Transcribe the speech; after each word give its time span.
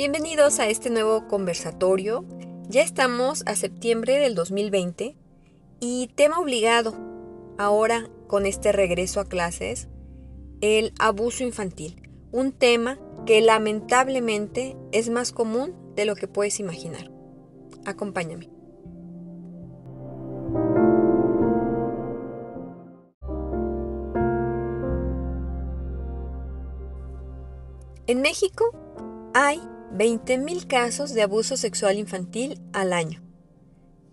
Bienvenidos 0.00 0.60
a 0.60 0.66
este 0.66 0.88
nuevo 0.88 1.28
conversatorio. 1.28 2.24
Ya 2.70 2.80
estamos 2.80 3.42
a 3.44 3.54
septiembre 3.54 4.16
del 4.16 4.34
2020 4.34 5.14
y 5.78 6.06
tema 6.14 6.38
obligado 6.38 6.94
ahora 7.58 8.08
con 8.26 8.46
este 8.46 8.72
regreso 8.72 9.20
a 9.20 9.26
clases, 9.26 9.90
el 10.62 10.94
abuso 10.98 11.44
infantil. 11.44 12.00
Un 12.32 12.52
tema 12.52 12.98
que 13.26 13.42
lamentablemente 13.42 14.74
es 14.90 15.10
más 15.10 15.32
común 15.32 15.74
de 15.96 16.06
lo 16.06 16.16
que 16.16 16.28
puedes 16.28 16.60
imaginar. 16.60 17.10
Acompáñame. 17.84 18.48
En 28.06 28.22
México 28.22 28.64
hay 29.34 29.60
20.000 29.92 30.66
casos 30.66 31.14
de 31.14 31.22
abuso 31.22 31.56
sexual 31.56 31.98
infantil 31.98 32.60
al 32.72 32.92
año. 32.92 33.22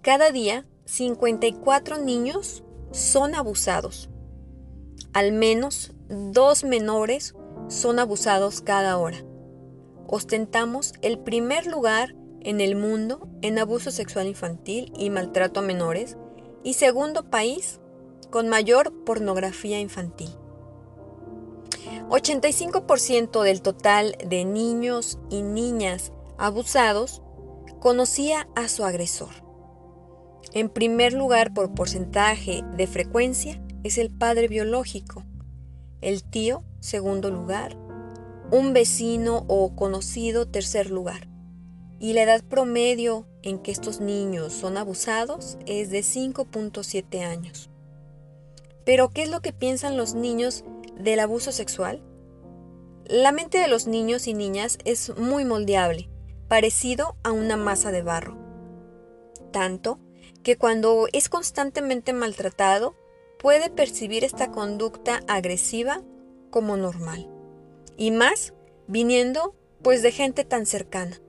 Cada 0.02 0.32
día, 0.32 0.66
54 0.86 1.98
niños 1.98 2.64
son 2.92 3.36
abusados. 3.36 4.10
Al 5.14 5.32
menos 5.32 5.94
dos 6.10 6.64
menores 6.64 7.36
son 7.68 8.00
abusados 8.00 8.62
cada 8.62 8.98
hora. 8.98 9.18
Ostentamos 10.08 10.94
el 11.02 11.20
primer 11.20 11.68
lugar 11.68 12.16
en 12.42 12.62
el 12.62 12.76
mundo 12.76 13.28
en 13.42 13.60
abuso 13.60 13.92
sexual 13.92 14.28
infantil 14.28 14.94
y 14.98 15.10
maltrato 15.10 15.60
a 15.60 15.64
menores 15.64 16.18
y 16.64 16.74
segundo 16.74 17.30
país 17.30 17.80
con 18.30 18.48
mayor 18.48 19.04
pornografía 19.04 19.80
infantil. 19.80 20.30
85% 22.10 23.44
del 23.44 23.62
total 23.62 24.16
de 24.26 24.46
niños 24.46 25.20
y 25.30 25.42
niñas 25.42 26.14
abusados 26.38 27.22
conocía 27.80 28.48
a 28.56 28.70
su 28.70 28.86
agresor. 28.86 29.30
En 30.54 30.70
primer 30.70 31.12
lugar, 31.12 31.54
por 31.54 31.74
porcentaje 31.74 32.64
de 32.76 32.88
frecuencia, 32.88 33.62
es 33.84 33.98
el 33.98 34.10
padre 34.10 34.48
biológico. 34.48 35.26
El 36.00 36.24
tío, 36.24 36.64
segundo 36.80 37.30
lugar. 37.30 37.78
Un 38.52 38.72
vecino 38.72 39.44
o 39.50 39.76
conocido, 39.76 40.48
tercer 40.48 40.90
lugar. 40.90 41.28
Y 42.00 42.14
la 42.14 42.24
edad 42.24 42.42
promedio 42.44 43.28
en 43.44 43.60
que 43.60 43.72
estos 43.72 44.00
niños 44.00 44.54
son 44.54 44.78
abusados 44.78 45.58
es 45.66 45.90
de 45.90 46.00
5.7 46.00 47.24
años. 47.26 47.70
Pero, 48.86 49.10
¿qué 49.10 49.24
es 49.24 49.30
lo 49.30 49.42
que 49.42 49.52
piensan 49.52 49.98
los 49.98 50.14
niños 50.14 50.64
del 51.00 51.20
abuso 51.20 51.52
sexual? 51.52 52.04
La 53.06 53.32
mente 53.32 53.58
de 53.58 53.68
los 53.68 53.88
niños 53.88 54.28
y 54.28 54.34
niñas 54.34 54.78
es 54.84 55.18
muy 55.18 55.46
moldeable, 55.46 56.10
parecido 56.48 57.16
a 57.24 57.32
una 57.32 57.56
masa 57.56 57.92
de 57.92 58.02
barro. 58.02 58.38
Tanto 59.52 60.00
que 60.44 60.58
cuando 60.58 61.08
es 61.14 61.30
constantemente 61.30 62.14
maltratado, 62.14 62.96
puede 63.40 63.70
percibir 63.70 64.24
esta 64.24 64.52
conducta 64.52 65.22
agresiva 65.28 66.02
como 66.50 66.78
normal. 66.78 67.30
Y 67.96 68.12
más 68.12 68.54
viniendo 68.88 69.56
pues 69.82 70.02
de 70.02 70.12
gente 70.12 70.44
tan 70.44 70.66
cercana. 70.66 71.22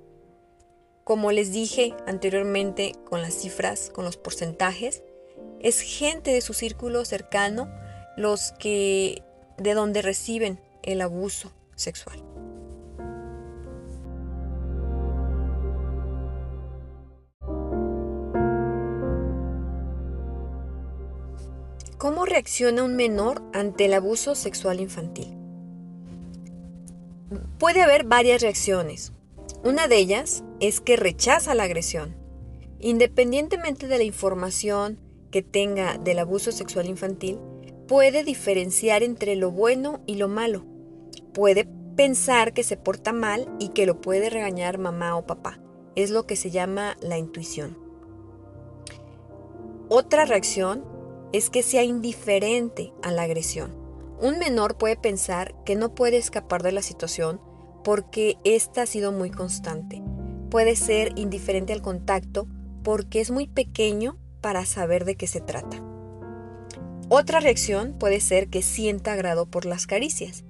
Como 1.04 1.32
les 1.32 1.52
dije 1.52 1.94
anteriormente 2.06 2.94
con 3.04 3.22
las 3.22 3.34
cifras, 3.34 3.90
con 3.90 4.04
los 4.04 4.16
porcentajes, 4.16 5.02
es 5.60 5.80
gente 5.80 6.32
de 6.32 6.40
su 6.40 6.54
círculo 6.54 7.04
cercano 7.04 7.70
los 8.16 8.52
que 8.58 9.22
de 9.58 9.74
donde 9.74 10.02
reciben 10.02 10.60
el 10.82 11.00
abuso 11.00 11.52
sexual. 11.74 12.22
¿Cómo 21.98 22.24
reacciona 22.24 22.84
un 22.84 22.94
menor 22.94 23.42
ante 23.52 23.86
el 23.86 23.94
abuso 23.94 24.36
sexual 24.36 24.78
infantil? 24.78 25.36
Puede 27.58 27.82
haber 27.82 28.04
varias 28.04 28.40
reacciones. 28.40 29.12
Una 29.64 29.88
de 29.88 29.96
ellas 29.96 30.44
es 30.60 30.80
que 30.80 30.96
rechaza 30.96 31.56
la 31.56 31.64
agresión. 31.64 32.16
Independientemente 32.78 33.88
de 33.88 33.98
la 33.98 34.04
información 34.04 35.00
que 35.32 35.42
tenga 35.42 35.98
del 35.98 36.20
abuso 36.20 36.52
sexual 36.52 36.86
infantil, 36.86 37.40
puede 37.88 38.22
diferenciar 38.22 39.02
entre 39.02 39.34
lo 39.34 39.50
bueno 39.50 40.00
y 40.06 40.14
lo 40.14 40.28
malo 40.28 40.64
puede 41.38 41.68
pensar 41.96 42.52
que 42.52 42.64
se 42.64 42.76
porta 42.76 43.12
mal 43.12 43.48
y 43.60 43.68
que 43.68 43.86
lo 43.86 44.00
puede 44.00 44.28
regañar 44.28 44.76
mamá 44.78 45.16
o 45.16 45.24
papá. 45.24 45.60
Es 45.94 46.10
lo 46.10 46.26
que 46.26 46.34
se 46.34 46.50
llama 46.50 46.96
la 47.00 47.16
intuición. 47.16 47.78
Otra 49.88 50.24
reacción 50.24 50.84
es 51.32 51.48
que 51.48 51.62
sea 51.62 51.84
indiferente 51.84 52.92
a 53.04 53.12
la 53.12 53.22
agresión. 53.22 53.76
Un 54.20 54.40
menor 54.40 54.78
puede 54.78 54.96
pensar 54.96 55.54
que 55.64 55.76
no 55.76 55.94
puede 55.94 56.16
escapar 56.16 56.64
de 56.64 56.72
la 56.72 56.82
situación 56.82 57.40
porque 57.84 58.36
ésta 58.42 58.82
ha 58.82 58.86
sido 58.86 59.12
muy 59.12 59.30
constante. 59.30 60.02
Puede 60.50 60.74
ser 60.74 61.12
indiferente 61.16 61.72
al 61.72 61.82
contacto 61.82 62.48
porque 62.82 63.20
es 63.20 63.30
muy 63.30 63.46
pequeño 63.46 64.18
para 64.40 64.64
saber 64.64 65.04
de 65.04 65.16
qué 65.16 65.28
se 65.28 65.40
trata. 65.40 65.87
Otra 67.10 67.40
reacción 67.40 67.94
puede 67.98 68.20
ser 68.20 68.48
que 68.48 68.60
sienta 68.60 69.14
agrado 69.14 69.46
por 69.46 69.64
las 69.64 69.86
caricias. 69.86 70.44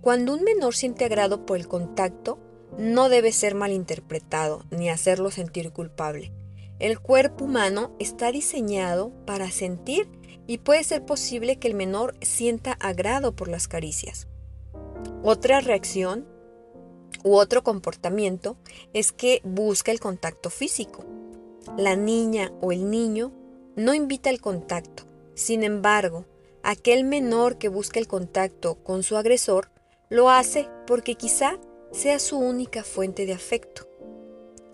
Cuando 0.00 0.34
un 0.34 0.42
menor 0.42 0.74
siente 0.74 1.04
agrado 1.04 1.46
por 1.46 1.56
el 1.56 1.68
contacto, 1.68 2.38
no 2.76 3.08
debe 3.08 3.30
ser 3.30 3.54
malinterpretado 3.54 4.64
ni 4.70 4.88
hacerlo 4.88 5.30
sentir 5.30 5.70
culpable. 5.72 6.32
El 6.80 6.98
cuerpo 6.98 7.44
humano 7.44 7.92
está 8.00 8.32
diseñado 8.32 9.12
para 9.24 9.52
sentir 9.52 10.08
y 10.48 10.58
puede 10.58 10.82
ser 10.82 11.04
posible 11.04 11.60
que 11.60 11.68
el 11.68 11.74
menor 11.74 12.16
sienta 12.22 12.72
agrado 12.72 13.36
por 13.36 13.46
las 13.46 13.68
caricias. 13.68 14.26
Otra 15.22 15.60
reacción 15.60 16.26
u 17.22 17.36
otro 17.36 17.62
comportamiento 17.62 18.56
es 18.94 19.12
que 19.12 19.42
busca 19.44 19.92
el 19.92 20.00
contacto 20.00 20.50
físico. 20.50 21.04
La 21.76 21.94
niña 21.94 22.50
o 22.60 22.72
el 22.72 22.90
niño 22.90 23.30
no 23.76 23.94
invita 23.94 24.28
el 24.30 24.40
contacto. 24.40 25.09
Sin 25.40 25.62
embargo, 25.62 26.26
aquel 26.62 27.02
menor 27.02 27.56
que 27.56 27.70
busca 27.70 27.98
el 27.98 28.06
contacto 28.06 28.74
con 28.84 29.02
su 29.02 29.16
agresor 29.16 29.70
lo 30.10 30.28
hace 30.28 30.68
porque 30.86 31.14
quizá 31.14 31.58
sea 31.92 32.18
su 32.18 32.38
única 32.38 32.84
fuente 32.84 33.24
de 33.24 33.32
afecto. 33.32 33.88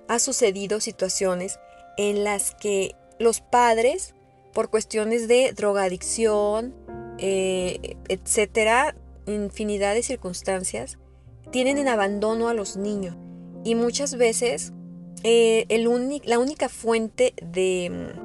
Ha 0.09 0.19
sucedido 0.19 0.81
situaciones 0.81 1.61
en 1.97 2.25
las 2.25 2.53
que 2.57 2.97
los 3.21 3.41
padres, 3.41 4.17
por 4.53 4.69
cuestiones 4.69 5.29
de 5.29 5.53
drogadicción, 5.53 6.75
eh, 7.19 7.97
etcétera, 8.09 8.97
infinidad 9.27 9.95
de 9.95 10.03
circunstancias, 10.03 10.99
tienen 11.53 11.79
en 11.79 11.87
abandono 11.87 12.49
a 12.49 12.55
los 12.55 12.77
niños 12.77 13.17
y 13.63 13.77
muchas 13.77 14.17
veces 14.17 14.73
eh, 15.23 15.65
la 16.25 16.39
única 16.41 16.69
fuente 16.69 17.35
de, 17.41 18.17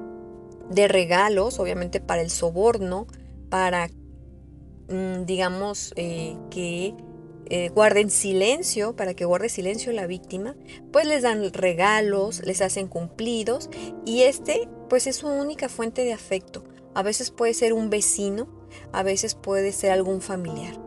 de, 0.71 0.87
regalos, 0.87 1.59
obviamente 1.59 1.99
para 1.99 2.21
el 2.21 2.29
soborno, 2.29 3.07
para 3.49 3.89
Mm, 4.91 5.25
digamos, 5.25 5.93
eh, 5.95 6.35
que 6.49 6.93
eh, 7.45 7.69
guarden 7.69 8.09
silencio, 8.09 8.95
para 8.95 9.13
que 9.13 9.23
guarde 9.23 9.47
silencio 9.47 9.93
la 9.93 10.05
víctima, 10.05 10.55
pues 10.91 11.05
les 11.05 11.23
dan 11.23 11.53
regalos, 11.53 12.41
les 12.45 12.61
hacen 12.61 12.87
cumplidos 12.87 13.69
y 14.05 14.23
este 14.23 14.67
pues 14.89 15.07
es 15.07 15.17
su 15.17 15.27
única 15.27 15.69
fuente 15.69 16.03
de 16.03 16.11
afecto. 16.11 16.65
A 16.93 17.03
veces 17.03 17.31
puede 17.31 17.53
ser 17.53 17.71
un 17.71 17.89
vecino, 17.89 18.49
a 18.91 19.01
veces 19.01 19.35
puede 19.35 19.71
ser 19.71 19.91
algún 19.91 20.19
familiar. 20.19 20.77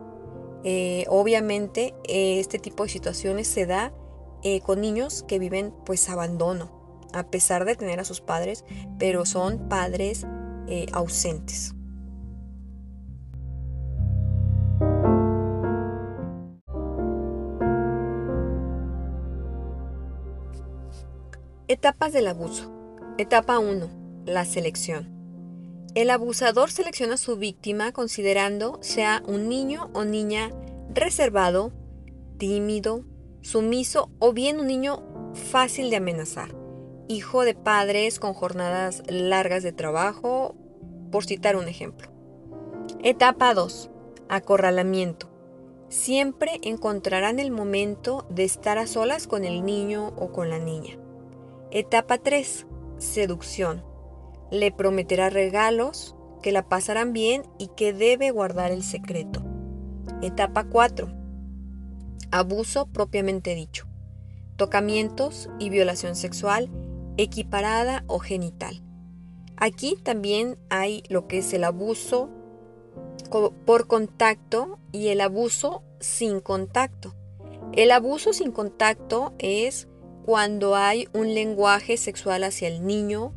Eh, 0.65 1.05
obviamente 1.09 1.95
este 2.07 2.59
tipo 2.59 2.85
de 2.85 2.91
situaciones 2.91 3.49
se 3.49 3.67
da 3.67 3.93
con 4.63 4.83
niños 4.83 5.23
que 5.27 5.39
viven 5.39 5.73
pues 5.87 6.11
abandono, 6.11 6.84
a 7.15 7.31
pesar 7.31 7.65
de 7.65 7.77
tener 7.77 8.01
a 8.01 8.05
sus 8.05 8.21
padres, 8.21 8.65
pero 8.99 9.25
son 9.25 9.69
padres 9.69 10.27
ausentes. 10.93 11.75
Etapas 21.67 22.13
del 22.13 22.27
abuso. 22.27 22.71
Etapa 23.17 23.59
1. 23.59 23.89
La 24.27 24.45
selección. 24.45 25.09
El 25.95 26.11
abusador 26.11 26.71
selecciona 26.71 27.15
a 27.15 27.17
su 27.17 27.37
víctima 27.37 27.93
considerando 27.93 28.79
sea 28.83 29.23
un 29.27 29.49
niño 29.49 29.91
o 29.95 30.05
niña 30.05 30.51
reservado, 30.93 31.73
tímido, 32.37 33.05
sumiso 33.41 34.11
o 34.19 34.33
bien 34.33 34.61
un 34.61 34.67
niño 34.67 35.33
fácil 35.35 35.91
de 35.91 35.97
amenazar, 35.97 36.55
hijo 37.09 37.45
de 37.45 37.55
padres 37.55 38.19
con 38.19 38.35
jornadas 38.35 39.03
largas 39.09 39.63
de 39.63 39.73
trabajo, 39.73 40.55
por 41.11 41.25
citar 41.25 41.57
un 41.57 41.69
ejemplo. 41.69 42.09
Etapa 43.03 43.55
2. 43.55 43.91
Acorralamiento. 44.29 45.31
siempre 45.89 46.59
encontrarán 46.63 47.39
el 47.39 47.53
momento 47.53 48.27
de 48.29 48.43
estar 48.43 48.79
a 48.79 48.87
solas 48.89 49.29
con 49.29 49.45
el 49.45 49.65
niño 49.65 50.09
o 50.17 50.33
con 50.33 50.51
la 50.51 50.59
niña. 50.59 50.99
Etapa 51.71 52.19
3. 52.19 52.67
Seducción. 52.99 53.85
Le 54.51 54.73
prometerá 54.73 55.31
regalos, 55.31 56.17
que 56.43 56.53
la 56.53 56.69
pasarán 56.69 57.13
bien 57.13 57.45
y 57.59 57.69
que 57.77 57.93
debe 57.93 58.31
guardar 58.31 58.73
el 58.73 58.83
secreto. 58.83 59.43
Etapa 60.21 60.65
4. 60.65 61.09
Abuso 62.31 62.87
propiamente 62.87 63.55
dicho. 63.55 63.87
Tocamientos 64.57 65.49
y 65.59 65.69
violación 65.69 66.17
sexual 66.17 66.71
equiparada 67.17 68.05
o 68.07 68.19
genital. 68.19 68.83
Aquí 69.57 69.97
también 70.03 70.59
hay 70.69 71.03
lo 71.09 71.27
que 71.27 71.39
es 71.39 71.53
el 71.53 71.65
abuso 71.65 72.31
por 73.65 73.87
contacto 73.87 74.79
y 74.93 75.09
el 75.09 75.21
abuso 75.21 75.83
sin 76.01 76.41
contacto. 76.41 77.15
El 77.73 77.91
abuso 77.91 78.33
sin 78.33 78.53
contacto 78.53 79.35
es 79.39 79.89
cuando 80.25 80.77
hay 80.77 81.09
un 81.13 81.35
lenguaje 81.35 81.97
sexual 81.97 82.45
hacia 82.45 82.69
el 82.69 82.87
niño, 82.87 83.33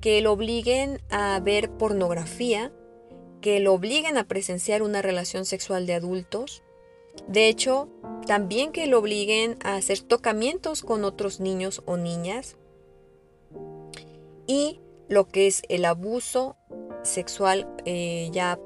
que 0.00 0.20
lo 0.20 0.32
obliguen 0.32 1.00
a 1.08 1.40
ver 1.40 1.70
pornografía, 1.70 2.72
que 3.40 3.60
lo 3.60 3.72
obliguen 3.72 4.18
a 4.18 4.28
presenciar 4.28 4.82
una 4.82 5.02
relación 5.02 5.44
sexual 5.44 5.86
de 5.86 5.94
adultos. 5.94 6.62
De 7.28 7.48
hecho, 7.48 7.88
también 8.26 8.72
que 8.72 8.86
lo 8.86 8.98
obliguen 8.98 9.56
a 9.62 9.76
hacer 9.76 10.00
tocamientos 10.00 10.82
con 10.82 11.04
otros 11.04 11.40
niños 11.40 11.82
o 11.86 11.96
niñas. 11.96 12.56
Y 14.46 14.80
lo 15.08 15.28
que 15.28 15.46
es 15.46 15.62
el 15.68 15.84
abuso 15.84 16.56
sexual 17.02 17.68
eh, 17.84 18.28
ya 18.32 18.58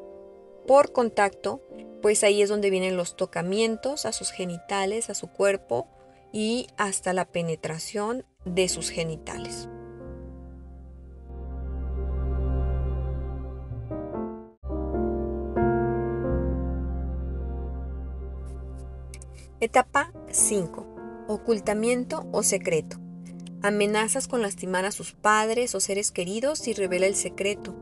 por 0.66 0.92
contacto, 0.92 1.62
pues 2.02 2.22
ahí 2.22 2.42
es 2.42 2.48
donde 2.48 2.70
vienen 2.70 2.96
los 2.96 3.16
tocamientos 3.16 4.06
a 4.06 4.12
sus 4.12 4.30
genitales, 4.30 5.10
a 5.10 5.14
su 5.14 5.28
cuerpo 5.28 5.88
y 6.32 6.68
hasta 6.76 7.12
la 7.12 7.24
penetración 7.26 8.24
de 8.44 8.68
sus 8.68 8.90
genitales. 8.90 9.68
Etapa 19.62 20.12
5. 20.30 21.26
Ocultamiento 21.28 22.26
o 22.32 22.42
secreto. 22.42 22.99
Amenazas 23.62 24.26
con 24.26 24.40
lastimar 24.40 24.86
a 24.86 24.90
sus 24.90 25.12
padres 25.12 25.74
o 25.74 25.80
seres 25.80 26.12
queridos 26.12 26.58
si 26.60 26.72
revela 26.72 27.04
el 27.04 27.14
secreto. 27.14 27.74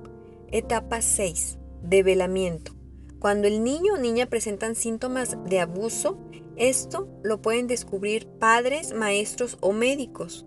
Etapa 0.51 1.03
6. 1.03 1.59
Develamiento. 1.85 2.73
Cuando 3.21 3.47
el 3.47 3.63
niño 3.63 3.95
o 3.95 3.97
niña 3.97 4.27
presentan 4.27 4.75
síntomas 4.75 5.37
de 5.45 5.61
abuso, 5.61 6.19
esto 6.57 7.09
lo 7.23 7.41
pueden 7.43 7.69
descubrir 7.69 8.27
padres, 8.27 8.93
maestros 8.93 9.57
o 9.61 9.73
médicos. 9.73 10.47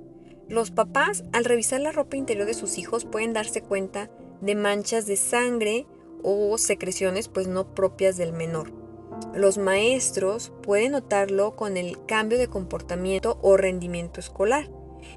Los 0.50 0.70
papás, 0.70 1.24
al 1.32 1.46
revisar 1.46 1.80
la 1.80 1.94
ropa 1.94 2.18
interior 2.18 2.46
de 2.46 2.54
sus 2.54 2.78
hijos, 2.78 3.06
pueden 3.06 3.32
darse 3.32 3.62
cuenta 3.62 4.12
de 4.42 4.56
manchas 4.56 5.06
de 5.06 5.16
sangre 5.16 5.88
o 6.24 6.58
secreciones 6.58 7.30
pues 7.30 7.48
no 7.48 7.74
propias 7.74 8.18
del 8.18 8.34
menor. 8.34 8.74
Los 9.34 9.58
maestros 9.58 10.52
pueden 10.62 10.92
notarlo 10.92 11.56
con 11.56 11.78
el 11.78 12.06
cambio 12.06 12.38
de 12.38 12.50
comportamiento 12.50 13.40
o 13.42 13.56
rendimiento 13.56 14.20
escolar. 14.20 14.70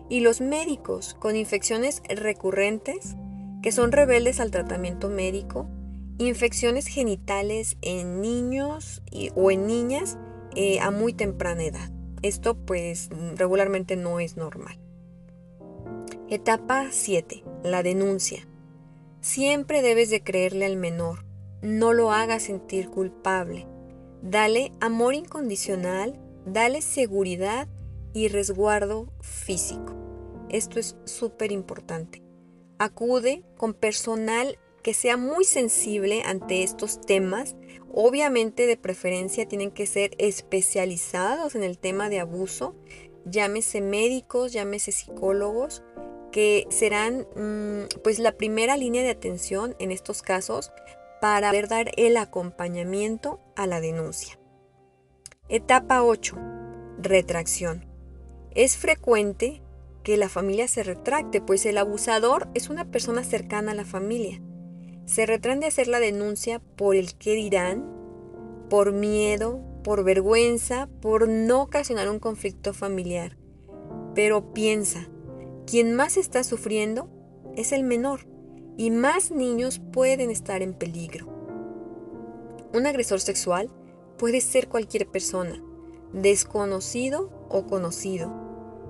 Y 0.09 0.21
los 0.21 0.41
médicos 0.41 1.15
con 1.15 1.37
infecciones 1.37 2.03
recurrentes 2.09 3.17
que 3.63 3.73
son 3.73 3.93
rebeldes 3.93 4.41
al 4.41 4.51
tratamiento 4.51 5.09
médico 5.09 5.69
infecciones 6.19 6.87
genitales 6.87 7.77
en 7.83 8.21
niños 8.21 9.03
o 9.35 9.51
en 9.51 9.67
niñas 9.67 10.19
eh, 10.55 10.81
a 10.81 10.91
muy 10.91 11.13
temprana 11.13 11.65
edad. 11.65 11.91
Esto 12.23 12.55
pues 12.55 13.11
regularmente 13.37 13.97
no 13.97 14.21
es 14.21 14.37
normal. 14.37 14.79
Etapa 16.29 16.89
7. 16.91 17.45
La 17.63 17.83
denuncia. 17.83 18.47
Siempre 19.21 19.83
debes 19.83 20.11
de 20.11 20.23
creerle 20.23 20.67
al 20.67 20.77
menor. 20.77 21.25
No 21.63 21.93
lo 21.93 22.13
hagas 22.13 22.45
sentir 22.45 22.89
culpable. 22.89 23.67
Dale 24.23 24.73
amor 24.81 25.15
incondicional, 25.15 26.19
dale 26.47 26.81
seguridad 26.83 27.69
y 28.15 28.29
resguardo 28.29 29.13
físico. 29.21 29.95
Esto 30.49 30.81
es 30.81 30.97
súper 31.05 31.53
importante. 31.53 32.23
Acude 32.79 33.45
con 33.59 33.75
personal 33.75 34.59
que 34.83 34.95
sea 34.95 35.17
muy 35.17 35.45
sensible 35.45 36.23
ante 36.25 36.63
estos 36.63 37.01
temas. 37.01 37.57
Obviamente 37.93 38.67
de 38.67 38.77
preferencia 38.77 39.49
tienen 39.49 39.71
que 39.71 39.87
ser 39.87 40.13
especializados 40.19 41.55
en 41.55 41.65
el 41.65 41.79
tema 41.79 42.09
de 42.09 42.21
abuso, 42.21 42.77
llámese 43.25 43.81
médicos, 43.81 44.53
llámese 44.53 44.93
psicólogos, 44.93 45.83
que 46.31 46.67
serán 46.71 47.27
mm, 47.35 48.01
pues 48.03 48.19
la 48.19 48.33
primera 48.33 48.77
línea 48.77 49.03
de 49.03 49.11
atención 49.11 49.75
en 49.79 49.91
estos 49.91 50.21
casos 50.21 50.73
para 51.21 51.49
poder 51.49 51.69
dar 51.69 51.91
el 51.97 52.17
acompañamiento 52.17 53.41
a 53.57 53.67
la 53.67 53.81
denuncia. 53.81 54.39
Etapa 55.49 56.03
8. 56.03 56.37
Retracción. 56.99 57.94
Es 58.55 58.77
frecuente 58.77 59.63
que 60.03 60.17
la 60.17 60.29
familia 60.29 60.69
se 60.69 60.83
retracte, 60.83 61.41
pues 61.41 61.67
el 61.67 61.79
abusador 61.79 62.49
es 62.55 62.69
una 62.69 62.91
persona 62.91 63.25
cercana 63.25 63.73
a 63.73 63.75
la 63.75 63.85
familia 63.85 64.41
se 65.07 65.27
retraen 65.27 65.61
de 65.61 65.67
hacer 65.67 65.89
la 65.89 66.01
denuncia 66.01 66.61
por 66.77 66.97
el 66.97 67.15
qué 67.15 67.35
dirán, 67.35 67.85
por 68.71 68.93
miedo, 68.93 69.61
por 69.83 70.03
vergüenza, 70.03 70.89
por 71.01 71.29
no 71.29 71.63
ocasionar 71.63 72.09
un 72.09 72.19
conflicto 72.19 72.73
familiar. 72.73 73.37
Pero 74.15 74.55
piensa, 74.55 75.09
quien 75.67 75.95
más 75.95 76.17
está 76.17 76.43
sufriendo 76.43 77.09
es 77.57 77.73
el 77.73 77.85
menor 77.85 78.27
y 78.77 78.91
más 78.91 79.31
niños 79.31 79.81
pueden 79.93 80.31
estar 80.31 80.63
en 80.63 80.75
peligro. 80.75 81.29
Un 82.73 82.87
agresor 82.87 83.21
sexual 83.21 83.71
puede 84.19 84.41
ser 84.41 84.69
cualquier 84.69 85.07
persona, 85.07 85.63
desconocido 86.13 87.47
o 87.51 87.67
conocido. 87.67 88.44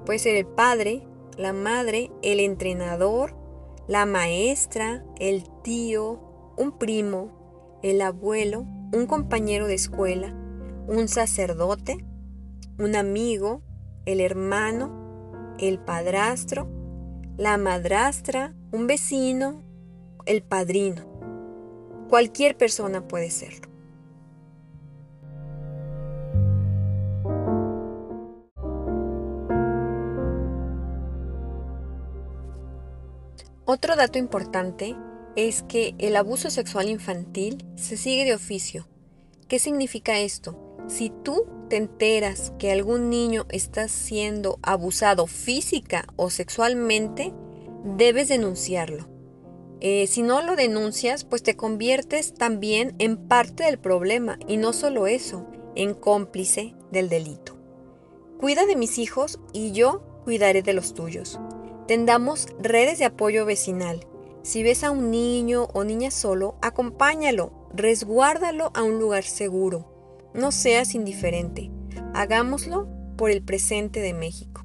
Puede 0.04 0.18
ser 0.18 0.36
el 0.36 0.46
padre, 0.46 1.06
la 1.36 1.52
madre, 1.52 2.10
el 2.22 2.40
entrenador, 2.40 3.34
la 3.88 4.06
maestra, 4.06 5.04
el 5.18 5.44
tío, 5.62 6.20
un 6.56 6.78
primo, 6.78 7.78
el 7.82 8.00
abuelo, 8.00 8.66
un 8.92 9.06
compañero 9.06 9.66
de 9.66 9.74
escuela, 9.74 10.34
un 10.86 11.08
sacerdote, 11.08 12.04
un 12.78 12.96
amigo, 12.96 13.62
el 14.04 14.20
hermano, 14.20 15.56
el 15.58 15.78
padrastro, 15.78 16.68
la 17.36 17.56
madrastra, 17.56 18.54
un 18.72 18.86
vecino, 18.86 19.62
el 20.26 20.42
padrino. 20.42 21.02
Cualquier 22.08 22.56
persona 22.56 23.08
puede 23.08 23.30
serlo. 23.30 23.73
Otro 33.66 33.96
dato 33.96 34.18
importante 34.18 34.94
es 35.36 35.62
que 35.62 35.94
el 35.98 36.16
abuso 36.16 36.50
sexual 36.50 36.90
infantil 36.90 37.64
se 37.76 37.96
sigue 37.96 38.26
de 38.26 38.34
oficio. 38.34 38.86
¿Qué 39.48 39.58
significa 39.58 40.18
esto? 40.18 40.76
Si 40.86 41.10
tú 41.22 41.46
te 41.70 41.76
enteras 41.76 42.52
que 42.58 42.72
algún 42.72 43.08
niño 43.08 43.46
está 43.48 43.88
siendo 43.88 44.58
abusado 44.62 45.26
física 45.26 46.04
o 46.16 46.28
sexualmente, 46.28 47.32
debes 47.84 48.28
denunciarlo. 48.28 49.08
Eh, 49.80 50.06
si 50.08 50.20
no 50.22 50.42
lo 50.42 50.56
denuncias, 50.56 51.24
pues 51.24 51.42
te 51.42 51.56
conviertes 51.56 52.34
también 52.34 52.94
en 52.98 53.16
parte 53.16 53.64
del 53.64 53.78
problema 53.78 54.38
y 54.46 54.58
no 54.58 54.74
solo 54.74 55.06
eso, 55.06 55.46
en 55.74 55.94
cómplice 55.94 56.74
del 56.92 57.08
delito. 57.08 57.56
Cuida 58.38 58.66
de 58.66 58.76
mis 58.76 58.98
hijos 58.98 59.40
y 59.54 59.72
yo 59.72 60.02
cuidaré 60.24 60.62
de 60.62 60.74
los 60.74 60.92
tuyos. 60.92 61.38
Tendamos 61.86 62.48
redes 62.58 62.98
de 62.98 63.04
apoyo 63.04 63.44
vecinal. 63.44 64.06
Si 64.42 64.62
ves 64.62 64.84
a 64.84 64.90
un 64.90 65.10
niño 65.10 65.68
o 65.74 65.84
niña 65.84 66.10
solo, 66.10 66.56
acompáñalo, 66.62 67.52
resguárdalo 67.74 68.70
a 68.74 68.82
un 68.82 68.98
lugar 68.98 69.24
seguro. 69.24 70.30
No 70.32 70.50
seas 70.50 70.94
indiferente. 70.94 71.70
Hagámoslo 72.14 72.88
por 73.18 73.30
el 73.30 73.42
presente 73.42 74.00
de 74.00 74.14
México. 74.14 74.63